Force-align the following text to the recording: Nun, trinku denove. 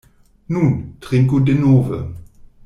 Nun, 0.55 0.71
trinku 0.99 1.39
denove. 1.45 2.01